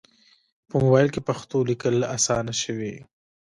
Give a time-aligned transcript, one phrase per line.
[0.69, 2.95] په موبایل کې پښتو لیکل اسانه شوي.